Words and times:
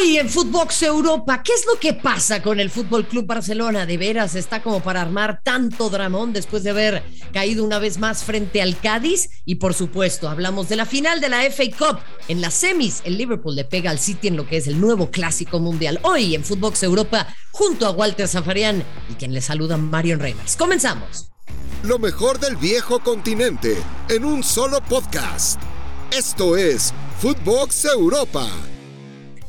Hoy 0.00 0.16
en 0.16 0.28
Footbox 0.28 0.82
Europa, 0.82 1.42
¿qué 1.42 1.52
es 1.52 1.66
lo 1.66 1.78
que 1.80 1.92
pasa 1.92 2.40
con 2.40 2.60
el 2.60 2.70
Fútbol 2.70 3.08
Club 3.08 3.26
Barcelona? 3.26 3.84
De 3.84 3.96
veras 3.96 4.36
está 4.36 4.62
como 4.62 4.80
para 4.80 5.00
armar 5.00 5.40
tanto 5.42 5.90
dramón 5.90 6.32
después 6.32 6.62
de 6.62 6.70
haber 6.70 7.02
caído 7.32 7.64
una 7.64 7.78
vez 7.78 7.98
más 7.98 8.22
frente 8.22 8.62
al 8.62 8.78
Cádiz. 8.78 9.28
Y 9.44 9.56
por 9.56 9.74
supuesto, 9.74 10.28
hablamos 10.28 10.68
de 10.68 10.76
la 10.76 10.86
final 10.86 11.20
de 11.20 11.28
la 11.28 11.42
FA 11.50 11.64
Cup. 11.76 11.98
En 12.28 12.40
las 12.40 12.54
semis, 12.54 13.00
el 13.04 13.18
Liverpool 13.18 13.56
le 13.56 13.64
pega 13.64 13.90
al 13.90 13.98
City 13.98 14.28
en 14.28 14.36
lo 14.36 14.46
que 14.46 14.58
es 14.58 14.68
el 14.68 14.80
nuevo 14.80 15.10
clásico 15.10 15.58
mundial. 15.58 15.98
Hoy 16.02 16.34
en 16.34 16.44
Footbox 16.44 16.82
Europa, 16.84 17.34
junto 17.50 17.86
a 17.86 17.90
Walter 17.90 18.28
Zafarian 18.28 18.84
y 19.10 19.14
quien 19.14 19.32
le 19.32 19.40
saluda 19.40 19.76
Marion 19.78 20.20
Reimers. 20.20 20.56
Comenzamos. 20.56 21.30
Lo 21.82 21.98
mejor 21.98 22.38
del 22.38 22.56
viejo 22.56 23.00
continente 23.00 23.76
en 24.08 24.24
un 24.24 24.44
solo 24.44 24.80
podcast. 24.80 25.60
Esto 26.12 26.56
es 26.56 26.94
Footbox 27.20 27.86
Europa. 27.86 28.48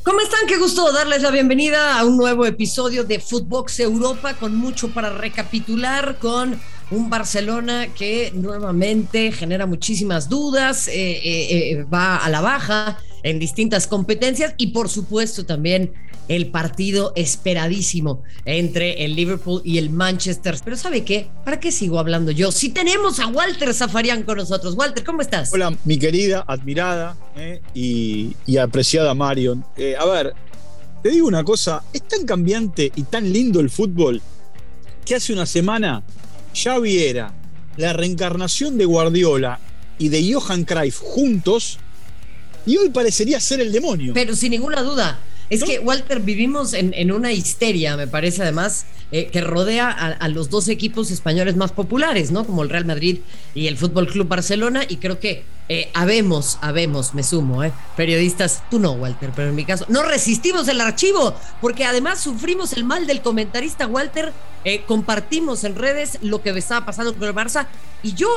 ¿Cómo 0.02 0.20
están? 0.20 0.46
Qué 0.48 0.56
gusto 0.56 0.90
darles 0.92 1.20
la 1.20 1.30
bienvenida 1.30 1.98
a 1.98 2.06
un 2.06 2.16
nuevo 2.16 2.46
episodio 2.46 3.04
de 3.04 3.20
Footbox 3.20 3.80
Europa 3.80 4.32
con 4.32 4.56
mucho 4.56 4.94
para 4.94 5.10
recapitular, 5.10 6.18
con 6.18 6.58
un 6.90 7.10
Barcelona 7.10 7.88
que 7.94 8.32
nuevamente 8.34 9.30
genera 9.30 9.66
muchísimas 9.66 10.30
dudas, 10.30 10.88
eh, 10.88 10.92
eh, 10.94 11.72
eh, 11.72 11.84
va 11.84 12.16
a 12.16 12.30
la 12.30 12.40
baja 12.40 12.98
en 13.22 13.38
distintas 13.38 13.86
competencias 13.86 14.54
y 14.56 14.68
por 14.68 14.88
supuesto 14.88 15.44
también 15.44 15.92
el 16.28 16.48
partido 16.48 17.12
esperadísimo 17.16 18.22
entre 18.44 19.04
el 19.04 19.16
Liverpool 19.16 19.62
y 19.64 19.78
el 19.78 19.90
Manchester. 19.90 20.56
Pero 20.64 20.76
¿sabe 20.76 21.04
qué? 21.04 21.28
¿Para 21.44 21.58
qué 21.58 21.72
sigo 21.72 21.98
hablando 21.98 22.30
yo? 22.30 22.52
Si 22.52 22.68
tenemos 22.68 23.18
a 23.20 23.26
Walter 23.26 23.74
Zafarian 23.74 24.22
con 24.22 24.38
nosotros. 24.38 24.74
Walter, 24.76 25.04
¿cómo 25.04 25.22
estás? 25.22 25.52
Hola, 25.52 25.76
mi 25.84 25.98
querida, 25.98 26.44
admirada 26.46 27.16
eh, 27.36 27.60
y, 27.74 28.56
apreciada 28.56 29.14
Marion. 29.14 29.64
Eh, 29.76 29.96
a 29.98 30.04
ver, 30.06 30.34
te 31.02 31.10
digo 31.10 31.26
una 31.26 31.44
cosa, 31.44 31.82
es 31.92 32.06
tan 32.06 32.24
cambiante 32.26 32.92
y 32.94 33.02
tan 33.04 33.32
lindo 33.32 33.60
el 33.60 33.70
fútbol 33.70 34.20
que 35.04 35.14
hace 35.14 35.32
una 35.32 35.46
semana 35.46 36.02
ya 36.54 36.78
viera 36.78 37.32
la 37.76 37.92
reencarnación 37.92 38.76
de 38.76 38.84
Guardiola 38.84 39.58
y 39.98 40.08
de 40.08 40.32
Johan 40.32 40.64
Cruyff 40.64 40.98
juntos 40.98 41.78
y 42.66 42.76
hoy 42.76 42.90
parecería 42.90 43.40
ser 43.40 43.60
el 43.60 43.72
demonio. 43.72 44.12
Pero 44.14 44.36
sin 44.36 44.50
ninguna 44.50 44.82
duda, 44.82 45.18
es 45.50 45.64
que, 45.64 45.80
Walter, 45.80 46.20
vivimos 46.20 46.74
en, 46.74 47.12
una 47.12 47.32
histeria, 47.32 47.96
me 47.96 48.06
parece 48.06 48.42
además, 48.42 48.86
eh, 49.10 49.26
que 49.26 49.40
rodea 49.40 49.90
a, 49.90 50.28
los 50.28 50.48
dos 50.48 50.68
equipos 50.68 51.10
españoles 51.10 51.56
más 51.56 51.72
populares, 51.72 52.30
¿no? 52.30 52.46
Como 52.46 52.62
el 52.62 52.70
Real 52.70 52.84
Madrid 52.84 53.18
y 53.52 53.66
el 53.66 53.76
Fútbol 53.76 54.06
Club 54.06 54.28
Barcelona. 54.28 54.84
Y 54.88 54.98
creo 54.98 55.18
que 55.18 55.42
eh, 55.68 55.90
habemos, 55.92 56.58
habemos, 56.60 57.14
me 57.14 57.24
sumo, 57.24 57.64
¿eh? 57.64 57.72
Periodistas, 57.96 58.62
tú 58.70 58.78
no, 58.78 58.92
Walter, 58.92 59.30
pero 59.34 59.48
en 59.48 59.56
mi 59.56 59.64
caso, 59.64 59.86
no 59.88 60.04
resistimos 60.04 60.68
el 60.68 60.80
archivo, 60.80 61.34
porque 61.60 61.84
además 61.84 62.20
sufrimos 62.20 62.72
el 62.72 62.84
mal 62.84 63.08
del 63.08 63.20
comentarista, 63.20 63.88
Walter. 63.88 64.32
Eh, 64.64 64.82
compartimos 64.86 65.64
en 65.64 65.74
redes 65.74 66.18
lo 66.22 66.42
que 66.42 66.50
estaba 66.50 66.86
pasando 66.86 67.12
con 67.12 67.24
el 67.24 67.34
Barça. 67.34 67.66
Y 68.04 68.14
yo 68.14 68.28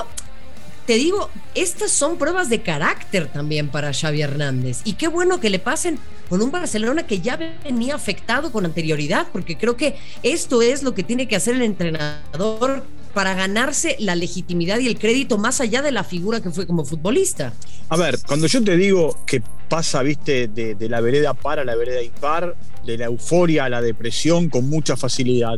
te 0.85 0.95
digo, 0.95 1.29
estas 1.55 1.91
son 1.91 2.17
pruebas 2.17 2.49
de 2.49 2.61
carácter 2.61 3.27
también 3.27 3.69
para 3.69 3.93
Xavi 3.93 4.21
Hernández. 4.21 4.81
Y 4.83 4.93
qué 4.93 5.07
bueno 5.07 5.39
que 5.39 5.49
le 5.49 5.59
pasen 5.59 5.97
con 6.29 6.41
un 6.41 6.51
Barcelona 6.51 7.07
que 7.07 7.21
ya 7.21 7.37
venía 7.63 7.95
afectado 7.95 8.51
con 8.51 8.65
anterioridad, 8.65 9.27
porque 9.31 9.57
creo 9.57 9.77
que 9.77 9.95
esto 10.23 10.61
es 10.61 10.83
lo 10.83 10.93
que 10.93 11.03
tiene 11.03 11.27
que 11.27 11.35
hacer 11.35 11.55
el 11.55 11.61
entrenador 11.61 12.83
para 13.13 13.35
ganarse 13.35 13.95
la 13.99 14.15
legitimidad 14.15 14.79
y 14.79 14.87
el 14.87 14.97
crédito 14.97 15.37
más 15.37 15.61
allá 15.61 15.81
de 15.81 15.91
la 15.91 16.03
figura 16.03 16.41
que 16.41 16.49
fue 16.49 16.65
como 16.65 16.83
futbolista. 16.83 17.53
A 17.89 17.95
ver, 17.95 18.17
cuando 18.25 18.47
yo 18.47 18.63
te 18.63 18.75
digo 18.75 19.17
que 19.25 19.41
pasa, 19.69 20.01
viste, 20.01 20.47
de, 20.47 20.75
de 20.75 20.89
la 20.89 20.99
vereda 20.99 21.33
par 21.33 21.59
a 21.59 21.63
la 21.63 21.75
vereda 21.75 22.01
impar, 22.01 22.55
de 22.83 22.97
la 22.97 23.05
euforia 23.05 23.65
a 23.65 23.69
la 23.69 23.81
depresión 23.81 24.49
con 24.49 24.67
mucha 24.67 24.97
facilidad. 24.97 25.55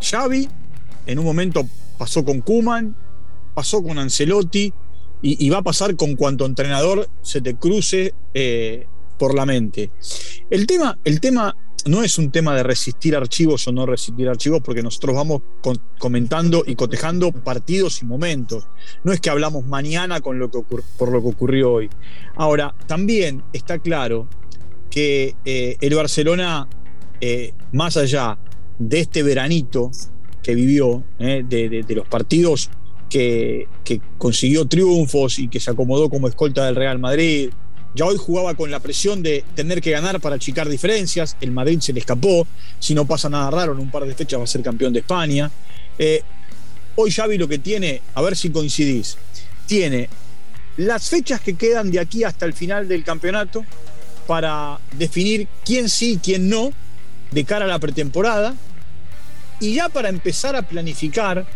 Xavi 0.00 0.48
en 1.06 1.18
un 1.18 1.24
momento 1.24 1.66
pasó 1.96 2.24
con 2.24 2.42
Kuman, 2.42 2.94
pasó 3.58 3.82
con 3.82 3.98
Ancelotti 3.98 4.72
y, 5.20 5.50
va 5.50 5.58
a 5.58 5.62
pasar 5.62 5.96
con 5.96 6.14
cuanto 6.14 6.46
entrenador 6.46 7.08
se 7.22 7.40
te 7.40 7.56
cruce 7.56 8.14
eh, 8.32 8.86
por 9.18 9.34
la 9.34 9.44
mente. 9.44 9.90
El 10.48 10.64
tema, 10.64 10.96
el 11.02 11.20
tema 11.20 11.56
no 11.86 12.04
es 12.04 12.18
un 12.18 12.30
tema 12.30 12.54
de 12.54 12.62
resistir 12.62 13.16
archivos 13.16 13.66
o 13.66 13.72
no 13.72 13.84
resistir 13.84 14.28
archivos, 14.28 14.60
porque 14.62 14.80
nosotros 14.80 15.16
vamos 15.16 15.42
comentando 15.98 16.62
y 16.64 16.76
cotejando 16.76 17.32
partidos 17.32 18.00
y 18.00 18.06
momentos. 18.06 18.68
No 19.02 19.12
es 19.12 19.18
que 19.18 19.28
hablamos 19.28 19.66
mañana 19.66 20.20
con 20.20 20.38
lo 20.38 20.52
que 20.52 20.60
por 20.96 21.10
lo 21.10 21.20
que 21.20 21.28
ocurrió 21.28 21.72
hoy. 21.72 21.90
Ahora, 22.36 22.76
también 22.86 23.42
está 23.52 23.80
claro 23.80 24.28
que 24.88 25.34
eh, 25.44 25.76
el 25.80 25.96
Barcelona, 25.96 26.68
eh, 27.20 27.54
más 27.72 27.96
allá 27.96 28.38
de 28.78 29.00
este 29.00 29.24
veranito 29.24 29.90
que 30.44 30.54
vivió, 30.54 31.02
de, 31.18 31.84
los 31.88 32.06
partidos 32.06 32.70
que, 33.08 33.66
consiguió 34.18 34.66
triunfos 34.66 35.38
y 35.38 35.48
que 35.48 35.60
se 35.60 35.70
acomodó 35.70 36.08
como 36.10 36.28
escolta 36.28 36.66
del 36.66 36.76
Real 36.76 36.98
Madrid. 36.98 37.50
Ya 37.94 38.04
hoy 38.04 38.16
jugaba 38.18 38.54
con 38.54 38.70
la 38.70 38.80
presión 38.80 39.22
de 39.22 39.44
tener 39.54 39.80
que 39.80 39.90
ganar 39.90 40.20
para 40.20 40.36
achicar 40.36 40.68
diferencias. 40.68 41.36
El 41.40 41.50
Madrid 41.50 41.80
se 41.80 41.92
le 41.92 42.00
escapó. 42.00 42.46
Si 42.78 42.94
no 42.94 43.06
pasa 43.06 43.28
nada 43.28 43.50
raro, 43.50 43.72
en 43.72 43.78
un 43.78 43.90
par 43.90 44.04
de 44.04 44.14
fechas 44.14 44.38
va 44.38 44.44
a 44.44 44.46
ser 44.46 44.62
campeón 44.62 44.92
de 44.92 45.00
España. 45.00 45.50
Eh, 45.98 46.22
hoy 46.96 47.10
Xavi 47.10 47.38
lo 47.38 47.48
que 47.48 47.58
tiene, 47.58 48.02
a 48.14 48.22
ver 48.22 48.36
si 48.36 48.50
coincidís, 48.50 49.16
tiene 49.66 50.08
las 50.76 51.08
fechas 51.08 51.40
que 51.40 51.54
quedan 51.54 51.90
de 51.90 51.98
aquí 51.98 52.24
hasta 52.24 52.46
el 52.46 52.52
final 52.52 52.86
del 52.86 53.02
campeonato 53.04 53.64
para 54.26 54.78
definir 54.96 55.48
quién 55.64 55.88
sí 55.88 56.12
y 56.12 56.18
quién 56.18 56.48
no 56.48 56.70
de 57.30 57.44
cara 57.44 57.64
a 57.64 57.68
la 57.68 57.78
pretemporada. 57.78 58.54
Y 59.60 59.74
ya 59.74 59.88
para 59.88 60.08
empezar 60.08 60.54
a 60.54 60.62
planificar 60.62 61.46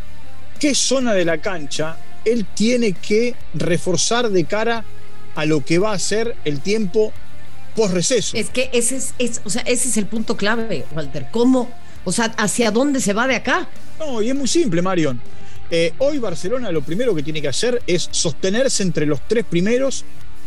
qué 0.62 0.76
zona 0.76 1.12
de 1.12 1.24
la 1.24 1.38
cancha 1.38 1.96
él 2.24 2.46
tiene 2.54 2.92
que 2.92 3.34
reforzar 3.52 4.30
de 4.30 4.44
cara 4.44 4.84
a 5.34 5.44
lo 5.44 5.64
que 5.64 5.80
va 5.80 5.90
a 5.90 5.98
ser 5.98 6.36
el 6.44 6.60
tiempo 6.60 7.12
post 7.74 7.92
receso. 7.92 8.36
Es 8.36 8.48
que 8.50 8.70
ese 8.72 9.00
es, 9.18 9.40
o 9.44 9.50
sea, 9.50 9.62
ese 9.62 9.88
es 9.88 9.96
el 9.96 10.06
punto 10.06 10.36
clave, 10.36 10.86
Walter. 10.94 11.26
¿Cómo? 11.32 11.68
O 12.04 12.12
sea, 12.12 12.26
¿hacia 12.36 12.70
dónde 12.70 13.00
se 13.00 13.12
va 13.12 13.26
de 13.26 13.34
acá? 13.34 13.68
No, 13.98 14.22
y 14.22 14.28
es 14.28 14.36
muy 14.36 14.46
simple, 14.46 14.80
Marion. 14.82 15.20
Eh, 15.68 15.94
hoy 15.98 16.18
Barcelona 16.18 16.70
lo 16.70 16.82
primero 16.82 17.12
que 17.12 17.24
tiene 17.24 17.42
que 17.42 17.48
hacer 17.48 17.82
es 17.88 18.08
sostenerse 18.12 18.84
entre 18.84 19.04
los 19.04 19.20
tres 19.26 19.44
primeros 19.44 20.04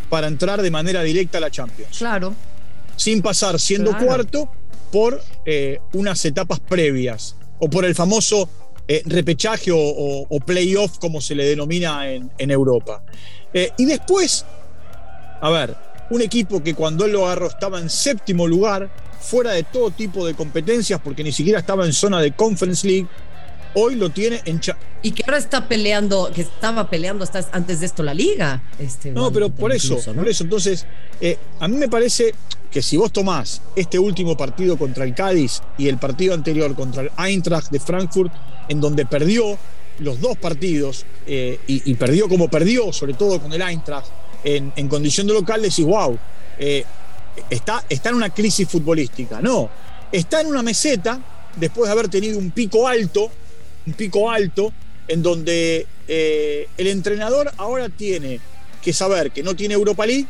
para 0.07 0.27
entrar 0.27 0.61
de 0.61 0.71
manera 0.71 1.03
directa 1.03 1.39
a 1.39 1.41
la 1.41 1.51
Champions. 1.51 1.97
Claro. 1.97 2.33
Sin 2.95 3.21
pasar 3.21 3.59
siendo 3.59 3.91
cuarto 3.97 4.49
por 4.93 5.21
eh, 5.45 5.79
unas 5.91 6.23
etapas 6.23 6.61
previas 6.61 7.35
o 7.59 7.69
por 7.69 7.83
el 7.83 7.95
famoso 7.95 8.49
eh, 8.87 9.01
repechaje 9.05 9.71
o, 9.73 10.39
playoff, 10.45 10.99
como 10.99 11.21
se 11.21 11.35
le 11.35 11.45
denomina 11.45 12.11
en, 12.11 12.51
Europa. 12.51 13.03
Eh, 13.53 13.71
y 13.77 13.85
después, 13.85 14.45
a 15.41 15.49
ver, 15.49 15.75
un 16.09 16.21
equipo 16.21 16.61
que 16.61 16.75
cuando 16.75 17.05
él 17.05 17.13
lo 17.13 17.25
agarró 17.25 17.47
estaba 17.47 17.79
en 17.79 17.89
séptimo 17.89 18.47
lugar, 18.47 18.89
fuera 19.19 19.51
de 19.53 19.63
todo 19.63 19.89
tipo 19.91 20.25
de 20.25 20.35
competencias, 20.35 21.01
porque 21.03 21.23
ni 21.23 21.31
siquiera 21.31 21.59
estaba 21.59 21.85
en 21.85 21.93
zona 21.93 22.21
de 22.21 22.31
Conference 22.31 22.87
League, 22.87 23.07
hoy 23.75 23.95
lo 23.95 24.09
tiene 24.09 24.41
en 24.45 24.59
y 25.01 25.11
que 25.11 25.23
ahora 25.25 25.37
está 25.37 25.67
peleando 25.67 26.31
que 26.33 26.41
estaba 26.41 26.89
peleando 26.89 27.23
hasta 27.23 27.45
antes 27.51 27.79
de 27.81 27.85
esto 27.85 28.01
la 28.03 28.13
liga 28.13 28.63
este, 28.79 29.11
no 29.11 29.31
pero 29.31 29.49
por 29.49 29.71
eso 29.71 29.97
por 30.13 30.27
eso. 30.27 30.43
Entonces 30.43 30.85
eh, 31.21 31.37
a 31.59 31.67
mí 31.67 31.77
me 31.77 31.87
parece 31.87 32.33
que 32.71 32.81
si 32.81 32.97
vos 32.97 33.11
tomás 33.11 33.61
este 33.75 33.99
último 33.99 34.35
partido 34.35 34.77
contra 34.77 35.03
el 35.03 35.13
Cádiz 35.13 35.61
y 35.77 35.87
el 35.87 35.97
partido 35.97 36.33
anterior 36.33 36.75
contra 36.75 37.03
el 37.03 37.11
Eintracht 37.17 37.69
de 37.69 37.79
Frankfurt 37.79 38.33
en 38.67 38.81
donde 38.81 39.05
perdió 39.05 39.57
los 39.99 40.19
dos 40.19 40.37
partidos 40.37 41.05
eh, 41.27 41.59
y, 41.67 41.93
perdió 41.93 42.27
como 42.27 42.49
perdió 42.49 42.91
sobre 42.91 43.13
todo 43.13 43.39
con 43.39 43.53
el 43.53 43.61
Eintracht 43.61 44.07
en, 44.43 44.87
condición 44.87 45.27
de 45.27 45.33
local 45.33 45.61
decís 45.61 45.85
wow 45.85 46.17
eh, 46.59 46.83
está, 47.49 47.83
está 47.89 48.09
en 48.09 48.15
una 48.15 48.29
crisis 48.29 48.67
futbolística 48.67 49.41
no 49.41 49.69
está 50.11 50.41
en 50.41 50.47
una 50.47 50.63
meseta 50.63 51.19
después 51.55 51.87
de 51.87 51.91
haber 51.93 52.09
tenido 52.09 52.37
un 52.37 52.51
pico 52.51 52.87
alto 52.87 53.31
un 53.85 53.93
pico 53.93 54.29
alto 54.29 54.73
en 55.07 55.21
donde 55.21 55.85
eh, 56.07 56.67
el 56.77 56.87
entrenador 56.87 57.51
ahora 57.57 57.89
tiene 57.89 58.39
que 58.81 58.93
saber 58.93 59.31
que 59.31 59.43
no 59.43 59.55
tiene 59.55 59.73
Europa 59.73 60.05
League, 60.05 60.27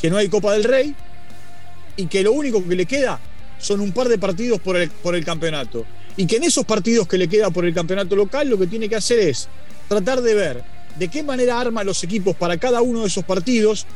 que 0.00 0.10
no 0.10 0.16
hay 0.16 0.28
Copa 0.28 0.52
del 0.52 0.64
Rey 0.64 0.94
y 1.96 2.06
que 2.06 2.22
lo 2.22 2.32
único 2.32 2.66
que 2.66 2.74
le 2.74 2.86
queda 2.86 3.20
son 3.58 3.80
un 3.80 3.92
par 3.92 4.08
de 4.08 4.18
partidos 4.18 4.60
por 4.60 4.76
el, 4.76 4.90
por 4.90 5.14
el 5.14 5.24
campeonato. 5.24 5.84
Y 6.16 6.26
que 6.26 6.36
en 6.36 6.44
esos 6.44 6.64
partidos 6.64 7.08
que 7.08 7.16
le 7.16 7.28
queda 7.28 7.50
por 7.50 7.64
el 7.64 7.72
campeonato 7.72 8.16
local 8.16 8.48
lo 8.48 8.58
que 8.58 8.66
tiene 8.66 8.88
que 8.88 8.96
hacer 8.96 9.20
es 9.20 9.48
tratar 9.88 10.20
de 10.20 10.34
ver 10.34 10.64
de 10.98 11.08
qué 11.08 11.22
manera 11.22 11.58
arma 11.58 11.84
los 11.84 12.02
equipos 12.04 12.36
para 12.36 12.58
cada 12.58 12.82
uno 12.82 13.00
de 13.00 13.06
esos 13.06 13.24
partidos 13.24 13.86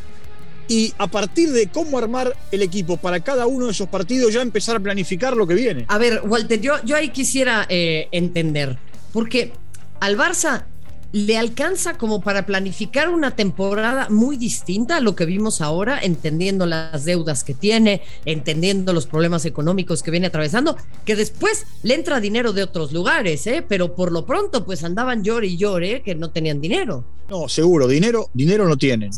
y 0.69 0.93
a 0.99 1.07
partir 1.07 1.51
de 1.53 1.69
cómo 1.69 1.99
armar 1.99 2.37
el 2.51 2.63
equipo 2.63 2.97
para 2.97 3.21
cada 3.21 3.47
uno 3.47 3.67
de 3.67 3.73
esos 3.73 3.89
partidos 3.89 4.33
ya 4.33 4.43
empezar 4.43 4.77
a 4.77 4.81
planificar 4.81 5.37
lo 5.37 5.47
que 5.47 5.55
viene. 5.55 5.85
A 5.89 5.99
ver, 5.99 6.23
Walter, 6.25 6.61
yo, 6.61 6.75
yo 6.85 6.97
ahí 6.97 7.11
quisiera 7.11 7.67
eh, 7.69 8.09
entender, 8.13 8.79
porque 9.13 9.53
al 10.01 10.17
Barça 10.17 10.65
le 11.13 11.39
alcanza 11.39 11.97
como 11.97 12.21
para 12.21 12.45
planificar 12.45 13.09
una 13.09 13.35
temporada 13.35 14.09
muy 14.11 14.37
distinta 14.37 14.97
a 14.97 15.01
lo 15.01 15.17
que 15.17 15.25
vimos 15.25 15.61
ahora, 15.61 15.99
entendiendo 16.03 16.67
las 16.67 17.05
deudas 17.05 17.45
que 17.45 17.55
tiene, 17.55 18.03
entendiendo 18.25 18.93
los 18.93 19.07
problemas 19.07 19.47
económicos 19.47 20.03
que 20.03 20.11
viene 20.11 20.27
atravesando, 20.27 20.77
que 21.05 21.17
después 21.17 21.65
le 21.83 21.95
entra 21.95 22.21
dinero 22.21 22.53
de 22.53 22.63
otros 22.63 22.93
lugares, 22.93 23.47
¿eh? 23.47 23.65
pero 23.67 23.95
por 23.95 24.13
lo 24.13 24.27
pronto 24.27 24.67
pues 24.67 24.85
andaban 24.85 25.23
llore 25.23 25.47
y 25.47 25.57
llore 25.57 26.03
que 26.03 26.15
no 26.15 26.31
tenían 26.31 26.61
dinero. 26.61 27.05
No, 27.31 27.49
seguro, 27.49 27.89
dinero, 27.89 28.29
dinero 28.35 28.69
no 28.69 28.77
tienen. 28.77 29.11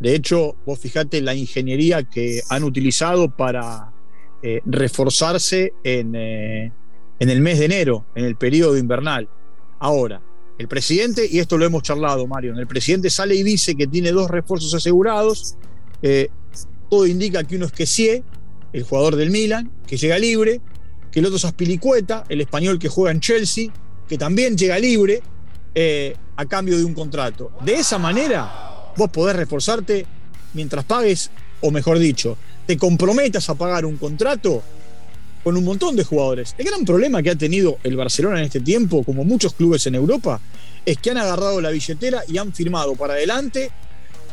De 0.00 0.14
hecho, 0.14 0.56
vos 0.66 0.78
fijate 0.78 1.20
la 1.22 1.34
ingeniería 1.34 2.02
que 2.02 2.42
han 2.50 2.64
utilizado 2.64 3.34
para 3.34 3.92
eh, 4.42 4.60
reforzarse 4.66 5.72
en, 5.82 6.14
eh, 6.14 6.72
en 7.18 7.30
el 7.30 7.40
mes 7.40 7.58
de 7.58 7.64
enero, 7.64 8.04
en 8.14 8.26
el 8.26 8.36
periodo 8.36 8.76
invernal. 8.76 9.28
Ahora, 9.78 10.20
el 10.58 10.68
presidente, 10.68 11.26
y 11.30 11.38
esto 11.38 11.56
lo 11.56 11.64
hemos 11.64 11.82
charlado, 11.82 12.26
Mario, 12.26 12.54
el 12.58 12.66
presidente 12.66 13.08
sale 13.08 13.34
y 13.34 13.42
dice 13.42 13.74
que 13.74 13.86
tiene 13.86 14.12
dos 14.12 14.30
refuerzos 14.30 14.74
asegurados. 14.74 15.56
Eh, 16.02 16.28
todo 16.90 17.06
indica 17.06 17.44
que 17.44 17.56
uno 17.56 17.66
es 17.66 17.72
Kessie, 17.72 18.22
el 18.72 18.82
jugador 18.82 19.16
del 19.16 19.30
Milan, 19.30 19.70
que 19.86 19.96
llega 19.96 20.18
libre, 20.18 20.60
que 21.10 21.20
el 21.20 21.26
otro 21.26 21.38
es 21.38 21.44
Aspilicueta, 21.46 22.24
el 22.28 22.42
español 22.42 22.78
que 22.78 22.88
juega 22.88 23.12
en 23.12 23.20
Chelsea, 23.20 23.72
que 24.06 24.18
también 24.18 24.56
llega 24.56 24.78
libre 24.78 25.22
a 26.36 26.46
cambio 26.46 26.78
de 26.78 26.84
un 26.84 26.94
contrato. 26.94 27.50
De 27.62 27.74
esa 27.74 27.98
manera, 27.98 28.75
vos 28.96 29.10
podés 29.10 29.36
reforzarte 29.36 30.06
mientras 30.54 30.84
pagues, 30.84 31.30
o 31.60 31.70
mejor 31.70 31.98
dicho, 31.98 32.36
te 32.66 32.76
comprometas 32.76 33.48
a 33.48 33.54
pagar 33.54 33.84
un 33.84 33.96
contrato 33.96 34.62
con 35.44 35.56
un 35.56 35.64
montón 35.64 35.94
de 35.94 36.04
jugadores. 36.04 36.54
El 36.58 36.66
gran 36.66 36.84
problema 36.84 37.22
que 37.22 37.30
ha 37.30 37.36
tenido 37.36 37.78
el 37.84 37.96
Barcelona 37.96 38.38
en 38.38 38.46
este 38.46 38.60
tiempo, 38.60 39.04
como 39.04 39.24
muchos 39.24 39.54
clubes 39.54 39.86
en 39.86 39.94
Europa, 39.94 40.40
es 40.84 40.98
que 40.98 41.10
han 41.10 41.18
agarrado 41.18 41.60
la 41.60 41.70
billetera 41.70 42.22
y 42.26 42.38
han 42.38 42.52
firmado 42.52 42.94
para 42.96 43.14
adelante 43.14 43.70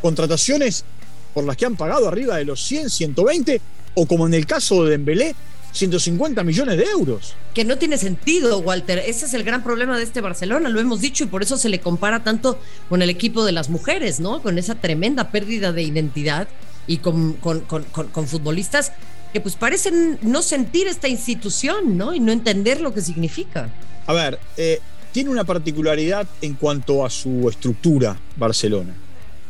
contrataciones 0.02 0.84
por 1.32 1.44
las 1.44 1.56
que 1.56 1.66
han 1.66 1.76
pagado 1.76 2.08
arriba 2.08 2.36
de 2.36 2.44
los 2.44 2.62
100, 2.64 2.90
120 2.90 3.60
o 3.94 4.06
como 4.06 4.26
en 4.26 4.34
el 4.34 4.46
caso 4.46 4.84
de 4.84 4.90
Dembélé, 4.90 5.34
150 5.74 6.44
millones 6.44 6.78
de 6.78 6.84
euros. 6.84 7.34
Que 7.52 7.64
no 7.64 7.76
tiene 7.76 7.98
sentido, 7.98 8.60
Walter. 8.60 8.98
Ese 9.00 9.26
es 9.26 9.34
el 9.34 9.42
gran 9.42 9.62
problema 9.62 9.98
de 9.98 10.04
este 10.04 10.20
Barcelona, 10.20 10.68
lo 10.68 10.80
hemos 10.80 11.00
dicho 11.00 11.24
y 11.24 11.26
por 11.26 11.42
eso 11.42 11.58
se 11.58 11.68
le 11.68 11.80
compara 11.80 12.22
tanto 12.22 12.58
con 12.88 13.02
el 13.02 13.10
equipo 13.10 13.44
de 13.44 13.52
las 13.52 13.68
mujeres, 13.68 14.20
¿no? 14.20 14.40
Con 14.40 14.56
esa 14.56 14.76
tremenda 14.76 15.30
pérdida 15.30 15.72
de 15.72 15.82
identidad 15.82 16.48
y 16.86 16.98
con, 16.98 17.34
con, 17.34 17.60
con, 17.60 17.84
con 17.84 18.28
futbolistas 18.28 18.92
que 19.32 19.40
pues 19.40 19.56
parecen 19.56 20.18
no 20.22 20.42
sentir 20.42 20.86
esta 20.86 21.08
institución, 21.08 21.98
¿no? 21.98 22.14
Y 22.14 22.20
no 22.20 22.30
entender 22.30 22.80
lo 22.80 22.94
que 22.94 23.00
significa. 23.00 23.68
A 24.06 24.12
ver, 24.12 24.38
eh, 24.56 24.80
tiene 25.10 25.30
una 25.30 25.42
particularidad 25.42 26.28
en 26.40 26.54
cuanto 26.54 27.04
a 27.04 27.10
su 27.10 27.48
estructura 27.48 28.16
Barcelona. 28.36 28.94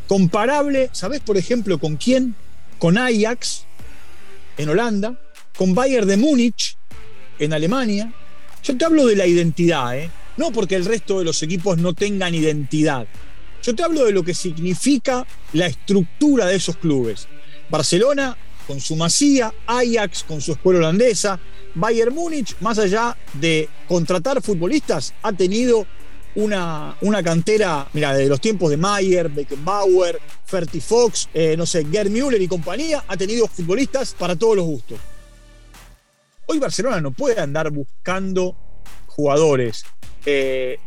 Comparable, 0.08 0.88
¿sabes 0.92 1.20
por 1.20 1.36
ejemplo 1.36 1.78
con 1.78 1.96
quién? 1.96 2.34
Con 2.78 2.96
Ajax 2.96 3.64
en 4.56 4.68
Holanda, 4.70 5.18
con 5.56 5.74
Bayern 5.74 6.08
de 6.08 6.16
Múnich 6.16 6.76
en 7.38 7.52
Alemania. 7.52 8.12
Yo 8.62 8.76
te 8.76 8.84
hablo 8.84 9.06
de 9.06 9.16
la 9.16 9.26
identidad, 9.26 9.98
¿eh? 9.98 10.10
No 10.36 10.50
porque 10.50 10.74
el 10.74 10.84
resto 10.84 11.18
de 11.18 11.24
los 11.24 11.42
equipos 11.42 11.78
no 11.78 11.92
tengan 11.92 12.34
identidad. 12.34 13.06
Yo 13.62 13.74
te 13.74 13.82
hablo 13.82 14.04
de 14.04 14.12
lo 14.12 14.24
que 14.24 14.34
significa 14.34 15.26
la 15.52 15.66
estructura 15.66 16.46
de 16.46 16.56
esos 16.56 16.76
clubes. 16.76 17.28
Barcelona 17.70 18.36
con 18.66 18.80
su 18.80 18.96
masía, 18.96 19.52
Ajax 19.66 20.24
con 20.24 20.40
su 20.40 20.52
escuela 20.52 20.80
holandesa, 20.80 21.38
Bayern 21.74 22.14
Múnich, 22.14 22.56
más 22.60 22.78
allá 22.78 23.16
de 23.34 23.68
contratar 23.88 24.42
futbolistas, 24.42 25.14
ha 25.22 25.32
tenido 25.32 25.86
una, 26.34 26.96
una 27.00 27.22
cantera, 27.22 27.86
mira, 27.92 28.14
de 28.14 28.26
los 28.26 28.40
tiempos 28.40 28.70
de 28.70 28.76
Mayer, 28.76 29.28
Beckenbauer, 29.28 30.20
Ferti 30.44 30.80
Fox, 30.80 31.28
eh, 31.34 31.54
no 31.56 31.66
sé, 31.66 31.86
Gerd 31.90 32.10
Müller 32.10 32.40
y 32.40 32.48
compañía, 32.48 33.04
ha 33.06 33.16
tenido 33.16 33.46
futbolistas 33.46 34.14
para 34.18 34.34
todos 34.34 34.56
los 34.56 34.66
gustos. 34.66 34.98
Hoy 36.46 36.58
Barcelona 36.58 37.00
no 37.00 37.12
puede 37.12 37.41
andar 37.41 37.70
buscando 37.70 38.56
jugadores, 39.06 39.85
eh, 40.26 40.79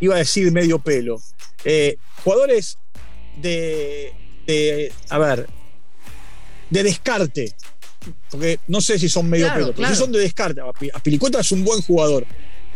iba 0.00 0.14
a 0.14 0.18
decir 0.18 0.50
medio 0.52 0.78
pelo, 0.78 1.20
eh, 1.64 1.96
jugadores 2.24 2.78
de, 3.40 4.12
de, 4.46 4.92
a 5.08 5.18
ver, 5.18 5.48
de 6.70 6.82
descarte. 6.82 7.54
Porque 8.30 8.60
no 8.68 8.80
sé 8.80 8.98
si 8.98 9.08
son 9.08 9.28
medio 9.28 9.52
pelo, 9.52 9.74
pero 9.74 9.88
si 9.88 9.96
son 9.96 10.12
de 10.12 10.20
descarte. 10.20 10.60
Aspilicueta 10.94 11.40
es 11.40 11.52
un 11.52 11.64
buen 11.64 11.82
jugador. 11.82 12.26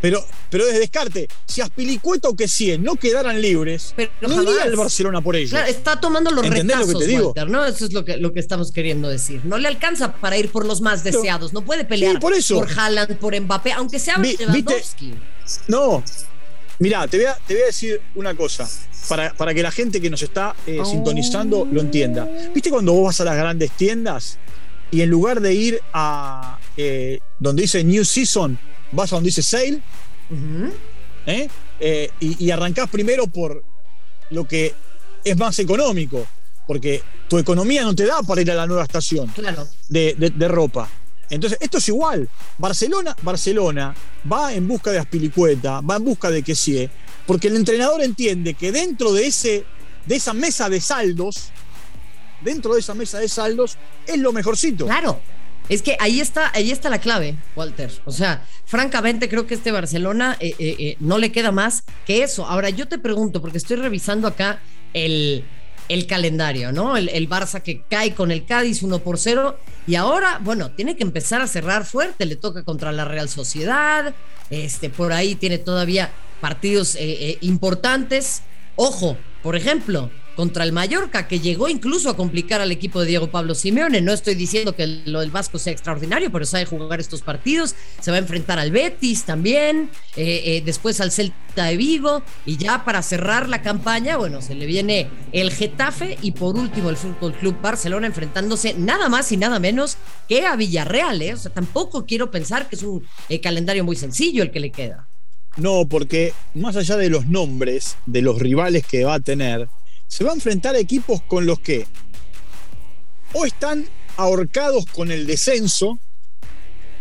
Pero, 0.03 0.23
pero 0.51 0.67
desde 0.67 0.81
descarte, 0.81 1.29
si 1.47 1.61
Aspilicueta 1.61 2.29
o 2.29 2.35
que 2.35 2.49
si 2.49 2.77
no 2.77 2.97
quedaran 2.97 3.41
libres, 3.41 3.95
pero 3.97 4.11
no 4.23 4.43
iría 4.43 4.65
el 4.65 4.75
Barcelona 4.75 5.23
por 5.23 5.37
ellos. 5.37 5.59
está 5.69 6.01
tomando 6.01 6.33
los 6.33 6.47
retazos, 6.47 6.89
lo 6.89 6.99
que 6.99 7.05
te 7.05 7.11
digo? 7.11 7.27
Walter, 7.29 7.49
¿no? 7.49 7.65
Eso 7.65 7.87
es 7.87 7.93
lo 7.93 8.05
que, 8.05 8.17
lo 8.17 8.33
que 8.33 8.41
estamos 8.41 8.73
queriendo 8.73 9.09
decir. 9.09 9.43
No 9.45 9.59
le 9.59 9.69
alcanza 9.69 10.15
para 10.15 10.37
ir 10.37 10.51
por 10.51 10.67
los 10.67 10.81
más 10.81 11.05
deseados. 11.05 11.53
No 11.53 11.65
puede 11.65 11.85
pelear 11.85 12.19
por, 12.19 12.35
eso. 12.35 12.57
por 12.59 12.69
Haaland, 12.77 13.17
por 13.19 13.41
Mbappé, 13.41 13.73
aunque 13.73 14.01
sea 14.01 14.19
Lewandowski. 14.19 15.15
No, 15.69 16.03
Mirá, 16.81 17.07
te 17.07 17.17
voy, 17.17 17.27
a, 17.27 17.37
te 17.47 17.55
voy 17.55 17.63
a 17.63 17.67
decir 17.67 18.01
una 18.17 18.35
cosa, 18.35 18.69
para, 19.09 19.33
para 19.35 19.55
que 19.55 19.63
la 19.63 19.71
gente 19.71 20.01
que 20.01 20.11
nos 20.11 20.21
está 20.21 20.57
eh, 20.67 20.81
oh. 20.81 20.85
sintonizando 20.85 21.65
lo 21.71 21.81
entienda. 21.81 22.29
¿Viste 22.53 22.71
cuando 22.71 22.93
vos 22.93 23.05
vas 23.05 23.21
a 23.21 23.25
las 23.25 23.37
grandes 23.37 23.71
tiendas 23.71 24.39
y 24.91 25.03
en 25.03 25.09
lugar 25.09 25.41
de 25.41 25.55
ir 25.55 25.81
a 25.93 26.59
eh, 26.77 27.21
donde 27.39 27.63
dice 27.63 27.85
New 27.85 28.05
Season, 28.05 28.59
vas 28.93 29.13
a 29.13 29.17
donde 29.17 29.29
dice 29.29 29.43
Sale? 29.43 29.81
¿Eh? 31.27 31.49
y, 32.21 32.51
arrancás 32.51 32.89
primero 32.89 33.27
por 33.27 33.63
lo 34.31 34.45
que 34.47 34.75
es 35.25 35.37
más 35.37 35.59
económico, 35.59 36.27
porque 36.67 37.03
tu 37.29 37.39
economía 37.39 37.83
no 37.83 37.95
te 37.95 38.07
da 38.07 38.23
para 38.23 38.41
ir 38.41 38.51
a 38.51 38.55
la 38.55 38.67
nueva 38.67 38.85
estación 38.85 39.33
de, 39.89 40.15
de 40.15 40.49
ropa. 40.49 40.89
Entonces, 41.33 41.59
esto 41.63 41.79
es 41.79 41.89
igual. 41.89 42.29
Barcelona, 42.59 43.17
Barcelona 43.23 43.95
va 44.31 44.53
en 44.53 44.69
busca 44.69 44.91
de 44.91 44.99
Aspilicueta, 44.99 45.81
va 45.81 45.97
en 45.97 46.05
busca 46.05 46.31
de 46.31 46.43
Kessie, 46.43 46.91
porque 47.27 47.49
el 47.49 47.57
entrenador 47.57 48.03
entiende 48.03 48.53
que 48.53 48.71
dentro 48.71 49.15
de, 49.15 49.29
ese, 49.29 49.65
de 50.05 50.17
esa 50.17 50.35
mesa 50.35 50.69
de 50.69 50.79
saldos, 50.79 51.49
dentro 52.43 52.75
de 52.75 52.81
esa 52.81 52.93
mesa 52.93 53.19
de 53.19 53.31
saldos, 53.31 53.79
es 54.07 54.19
lo 54.19 54.33
mejorcito. 54.35 54.85
Claro. 54.85 55.21
Es 55.69 55.83
que 55.83 55.97
ahí 56.01 56.21
está, 56.21 56.51
ahí 56.55 56.71
está 56.71 56.91
la 56.91 56.99
clave, 56.99 57.37
Walter. 57.57 57.91
O 58.05 58.13
sea, 58.13 58.45
francamente 58.65 59.29
creo 59.29 59.47
que 59.47 59.55
este 59.55 59.73
Barcelona 59.73 60.37
eh, 60.41 60.55
eh, 60.59 60.77
eh, 60.79 60.97
no 61.01 61.19
le 61.19 61.33
queda 61.33 61.53
más 61.53 61.85
que 62.07 62.23
eso. 62.23 62.47
Ahora 62.47 62.71
yo 62.71 62.89
te 62.89 62.99
pregunto, 62.99 63.41
porque 63.41 63.59
estoy 63.59 63.77
revisando 63.77 64.29
acá 64.29 64.61
el, 64.93 65.45
el 65.89 66.07
calendario, 66.07 66.73
¿no? 66.73 66.97
El, 66.97 67.29
Barça 67.29 67.63
que 67.63 67.83
cae 67.89 68.15
con 68.15 68.31
el 68.31 68.45
Cádiz 68.45 68.83
1 68.83 68.99
por 68.99 69.19
0 69.19 69.59
y 69.87 69.95
ahora, 69.95 70.41
bueno, 70.43 70.73
tiene 70.73 70.97
que 70.97 71.05
empezar 71.05 71.41
a 71.41 71.47
cerrar 71.47 71.85
fuerte, 71.85 72.27
le 72.27 72.37
toca 72.37 72.65
contra 72.65 72.93
la 72.93 73.05
Real 73.05 73.29
Sociedad, 73.29 74.15
este, 74.51 74.91
por 74.91 75.13
ahí 75.13 75.35
tiene 75.37 75.59
todavía 75.59 76.11
partidos 76.41 76.99
importantes. 77.41 78.43
Ojo, 78.75 79.17
por 79.43 79.57
ejemplo, 79.57 80.11
contra 80.35 80.65
el 80.65 80.73
Mallorca, 80.73 81.29
que 81.29 81.41
llegó 81.41 81.69
incluso 81.69 82.11
a 82.11 82.17
complicar 82.17 82.61
al 82.61 82.73
equipo 82.73 83.01
de 83.01 83.07
Diego 83.07 83.31
Pablo 83.31 83.55
Simeone. 83.55 84.01
No 84.01 84.13
estoy 84.13 84.35
diciendo 84.35 84.75
que 84.75 84.87
lo 84.87 85.21
del 85.21 85.31
Vasco 85.31 85.59
sea 85.59 85.73
extraordinario, 85.73 86.31
pero 86.31 86.45
sabe 86.45 86.67
jugar 86.67 87.01
estos 87.01 87.23
partidos. 87.23 87.75
Se 88.01 88.11
va 88.11 88.17
a 88.17 88.21
enfrentar 88.21 88.59
al 88.59 88.71
Betis 88.71 89.25
también, 89.25 89.91
eh, 90.17 90.43
eh, 90.45 90.63
después 90.65 91.01
al 91.01 91.13
Celta 91.13 91.65
de 91.65 91.77
Vigo. 91.77 92.23
Y 92.47 92.57
ya 92.57 92.85
para 92.85 93.03
cerrar 93.03 93.49
la 93.49 93.63
campaña, 93.63 94.17
bueno, 94.17 94.43
se 94.43 94.55
le 94.55 94.67
viene 94.67 95.09
el 95.33 95.53
Getafe 95.53 96.19
y 96.23 96.33
por 96.33 96.57
último 96.57 96.91
el 96.91 96.97
Fútbol 96.97 97.35
Club 97.35 97.61
Barcelona 97.61 98.07
enfrentándose 98.07 98.75
nada 98.75 99.09
más 99.09 99.31
y 99.33 99.37
nada 99.37 99.59
menos 99.59 99.97
que 100.29 100.47
a 100.47 100.57
Villarreal. 100.57 101.21
¿eh? 101.23 101.35
O 101.35 101.37
sea, 101.37 101.53
tampoco 101.53 102.07
quiero 102.07 102.31
pensar 102.31 102.69
que 102.69 102.77
es 102.77 102.83
un 102.83 103.05
calendario 103.43 103.85
muy 103.85 103.97
sencillo 103.97 104.43
el 104.43 104.51
que 104.51 104.61
le 104.61 104.71
queda. 104.71 105.09
No, 105.57 105.87
porque 105.87 106.33
más 106.55 106.77
allá 106.77 106.97
de 106.97 107.11
los 107.11 107.27
nombres 107.27 107.97
de 108.07 108.23
los 108.23 108.39
rivales 108.39 108.87
que 108.87 109.05
va 109.05 109.15
a 109.15 109.21
tener, 109.21 109.69
se 110.13 110.25
va 110.25 110.33
a 110.33 110.35
enfrentar 110.35 110.75
a 110.75 110.79
equipos 110.79 111.23
con 111.23 111.47
los 111.47 111.59
que 111.61 111.87
o 113.33 113.47
están 113.47 113.87
ahorcados 114.19 114.85
con 114.85 115.11
el 115.11 115.27
descenso 115.27 115.99